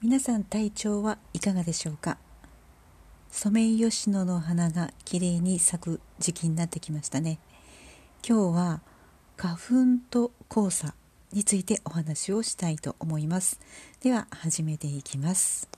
[0.00, 2.18] 皆さん体調はいかがでしょうか？
[3.32, 7.40] ソメイヨシノの花がきれいに咲く時期になってきましたね。
[8.24, 8.80] 今日は
[9.36, 9.60] 花粉
[10.08, 10.94] と黄砂
[11.32, 13.58] についてお話をしたいと思います。
[14.00, 15.68] では始めていきます。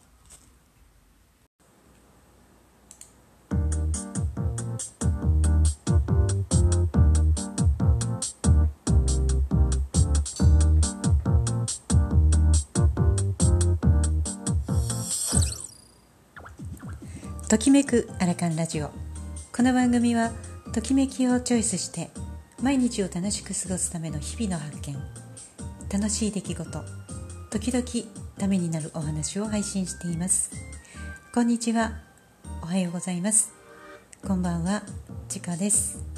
[17.50, 18.92] ときめくアラカンラジオ。
[19.52, 20.30] この番組は
[20.72, 22.08] ときめきをチョイスして
[22.62, 24.96] 毎日を楽しく過ごすための日々の発見。
[25.92, 26.70] 楽しい出来事
[27.50, 28.08] 時々
[28.38, 30.52] ためになるお話を配信しています。
[31.34, 31.94] こんにちは。
[32.62, 33.52] おはようございます。
[34.24, 34.84] こんばんは。
[35.28, 36.09] ちかです。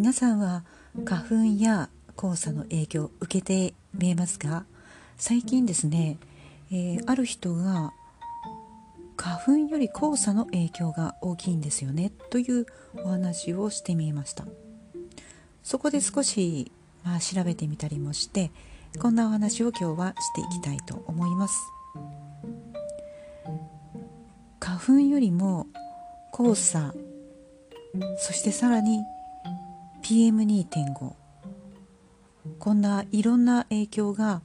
[0.00, 0.64] 皆さんは
[1.04, 4.64] 花粉や黄砂の影響を受けて見えますか？
[5.18, 6.16] 最近ですね、
[6.72, 7.92] えー、ある人が
[9.18, 12.64] 花粉より黄砂の影響が大きいんですよねという
[13.04, 14.46] お話をしてみました。
[15.62, 16.72] そこで少し、
[17.04, 18.50] まあ、調べてみたりもして
[18.98, 21.60] こんなお話を今日はしていきたいと思います。
[24.60, 25.66] 花粉よりも
[26.34, 26.94] 黄砂
[28.16, 29.02] そしてさらに
[30.10, 31.12] PM2.5
[32.58, 34.42] こんないろんな影響が、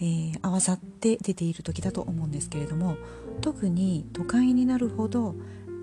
[0.00, 2.96] えー、合わさって出ている時だと思うんですけれども
[3.40, 5.36] 特に都会になるほど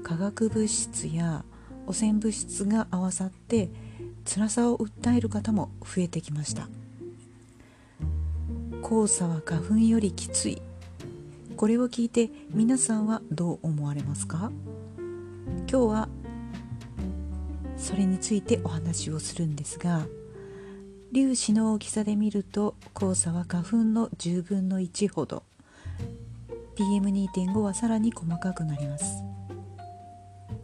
[0.03, 1.45] 化学物質や
[1.87, 3.69] 汚染物質が合わさって
[4.25, 6.67] 辛さを訴える方も増えてきました。
[8.81, 10.61] 黄砂は花粉よりきつい。
[11.55, 14.51] これを聞いて皆さんはどう思われますか？
[15.69, 16.09] 今日は
[17.95, 20.05] それについてお話をするんですが
[21.13, 25.43] 粒子の大きさで見ると黄砂は花粉の10分の1ほど
[26.75, 29.23] PM2.5 はさらに細かくなります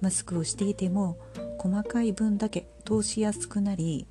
[0.01, 1.17] マスクをしていても
[1.57, 4.07] 細かい分だけ通しやすくなり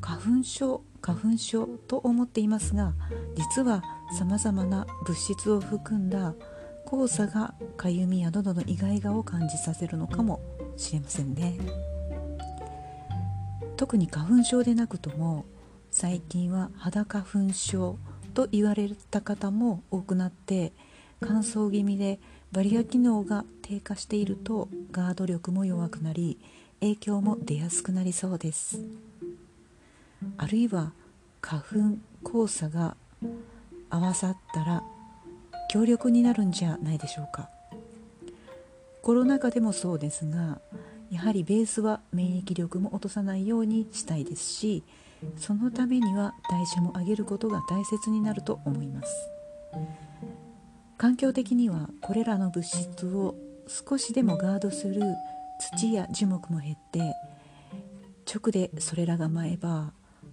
[0.00, 2.94] 花粉症花粉症と思っていますが
[3.34, 3.82] 実は
[4.16, 6.32] さまざまな物質を含んだ
[6.90, 10.40] 黄砂がかゆみや喉のイガイガを感じさせるのかも
[10.78, 11.95] しれませんね。
[13.76, 15.44] 特に花粉症でなくとも
[15.90, 17.98] 最近は肌花粉症
[18.34, 20.72] と言われた方も多くなって
[21.20, 22.18] 乾燥気味で
[22.52, 26.38] バリア機能が低下しているとガード力も弱くなり
[26.80, 28.80] 影響も出やすくなりそうです。
[30.38, 30.92] あるいは
[31.40, 31.62] 花
[32.22, 32.96] 粉黄砂が
[33.90, 34.82] 合わさったら
[35.70, 37.48] 強力になるんじゃないでしょうか。
[39.02, 40.60] コロナ禍でもそうですが
[41.10, 44.82] やはりベースは免疫力も落とさないようにしたいですし
[45.36, 49.08] そのためには代謝も上げることが大切になると思います。
[50.98, 53.34] 環境的にはこれらの物質を
[53.66, 55.02] 少しでもガードする
[55.74, 57.14] 土や樹木も減って
[58.32, 59.92] 直でそれらが舞えば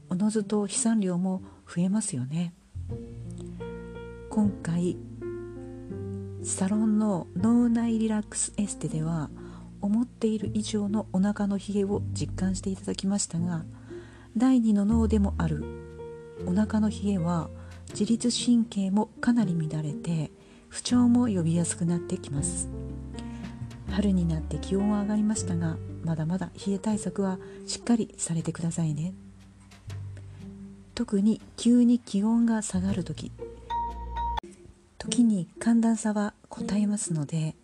[0.10, 2.54] おのずと飛散量も増えますよね。
[4.30, 4.98] 今回
[6.44, 9.30] サロンの脳内リラックスエステでは
[9.84, 13.66] 思っている以上のお腹の冷えを実感していただきましたが
[14.38, 15.64] 第二の脳でもある
[16.48, 17.50] お腹の冷えは
[17.90, 20.32] 自律神経もかなり乱れて
[20.70, 22.68] 不調も呼びやすくなってきます。
[23.92, 29.14] 春になって気温は上がりましたがまだまだ冷え対策はしっかりされてくださいね。
[30.96, 33.32] 特に急に気温が下がる時
[34.98, 37.56] 時に寒暖差は応えますので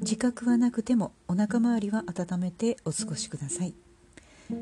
[0.00, 3.74] 自覚はなくてもお腹周りは温めてお過ごしください、
[4.50, 4.58] えー、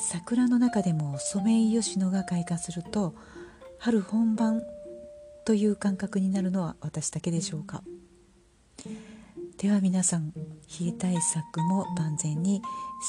[0.00, 3.14] 桜の中でもソメイヨシノが開花すると
[3.78, 4.62] 春本番
[5.44, 7.82] という感覚になるのは私だけでしょうか。
[9.58, 12.62] では皆さん冷え対策も万全に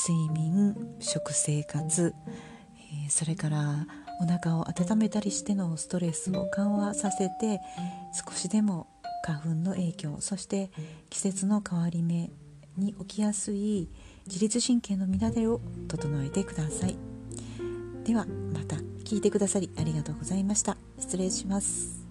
[0.07, 2.13] 睡眠食生活、
[3.05, 3.87] えー、それから
[4.21, 7.59] お腹を温めたりしてのストレスを緩和させて
[8.27, 8.87] 少しでも
[9.23, 10.69] 花粉の影響そして
[11.09, 12.29] 季節の変わり目
[12.77, 13.87] に起きやすい
[14.27, 16.97] 自律神経の乱れを整えてください。
[18.03, 18.75] ではまた
[19.05, 20.77] 聞いてくださりありがとうございました。
[20.99, 22.03] 失礼します。